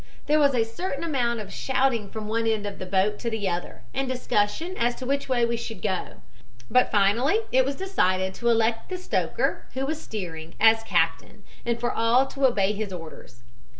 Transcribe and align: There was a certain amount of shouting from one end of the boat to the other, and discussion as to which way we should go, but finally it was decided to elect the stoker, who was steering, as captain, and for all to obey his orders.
There 0.25 0.39
was 0.39 0.55
a 0.55 0.65
certain 0.65 1.03
amount 1.03 1.41
of 1.41 1.53
shouting 1.53 2.09
from 2.09 2.27
one 2.27 2.47
end 2.47 2.65
of 2.65 2.79
the 2.79 2.87
boat 2.87 3.19
to 3.19 3.29
the 3.29 3.47
other, 3.47 3.83
and 3.93 4.07
discussion 4.09 4.75
as 4.75 4.95
to 4.95 5.05
which 5.05 5.29
way 5.29 5.45
we 5.45 5.57
should 5.57 5.79
go, 5.83 6.23
but 6.71 6.91
finally 6.91 7.41
it 7.51 7.65
was 7.65 7.75
decided 7.75 8.33
to 8.33 8.49
elect 8.49 8.89
the 8.89 8.97
stoker, 8.97 9.65
who 9.75 9.85
was 9.85 10.01
steering, 10.01 10.55
as 10.59 10.81
captain, 10.81 11.43
and 11.67 11.79
for 11.79 11.91
all 11.91 12.25
to 12.25 12.47
obey 12.47 12.73
his 12.73 12.91
orders. 12.91 13.43